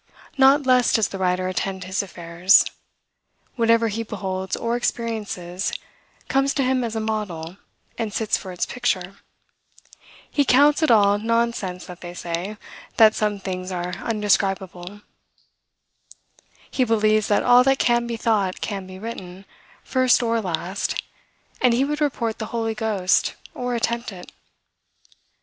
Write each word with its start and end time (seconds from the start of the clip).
Not 0.35 0.65
less 0.65 0.91
does 0.93 1.09
the 1.09 1.19
writer 1.19 1.47
attend 1.47 1.83
his 1.83 2.01
affairs. 2.01 2.65
Whatever 3.55 3.87
he 3.89 4.01
beholds 4.01 4.55
or 4.55 4.75
experiences, 4.75 5.71
comes 6.27 6.55
to 6.55 6.63
him 6.63 6.83
as 6.83 6.95
a 6.95 6.99
model, 6.99 7.57
and 7.99 8.11
sits 8.11 8.35
for 8.35 8.51
its 8.51 8.65
picture. 8.65 9.17
He 10.27 10.43
counts 10.43 10.81
it 10.81 10.89
all 10.89 11.19
nonsense 11.19 11.85
that 11.85 12.01
they 12.01 12.15
say, 12.15 12.57
that 12.97 13.13
some 13.13 13.39
things 13.39 13.71
are 13.71 13.93
undescribable. 13.97 15.01
He 16.71 16.83
believes 16.83 17.27
that 17.27 17.43
all 17.43 17.63
that 17.63 17.77
can 17.77 18.07
be 18.07 18.17
thought 18.17 18.59
can 18.59 18.87
be 18.87 18.97
written, 18.97 19.45
first 19.83 20.23
or 20.23 20.41
last; 20.41 20.99
and 21.61 21.75
he 21.75 21.85
would 21.85 22.01
report 22.01 22.39
the 22.39 22.47
Holy 22.47 22.73
Ghost, 22.73 23.35
or 23.53 23.75
attempt 23.75 24.11
it. 24.11 24.31